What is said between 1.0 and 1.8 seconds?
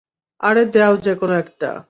যেকোনো একটা।